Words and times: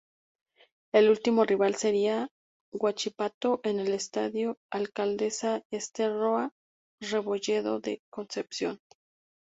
El 0.93 1.11
último 1.11 1.45
rival 1.45 1.75
sería 1.75 2.27
Huachipato 2.73 3.59
en 3.63 3.79
el 3.79 3.93
Estadio 3.93 4.57
Alcaldesa 4.73 5.61
Ester 5.71 6.11
Roa 6.11 6.49
Rebolledo 6.99 7.79
de 7.79 8.01
Concepción. 8.11 8.79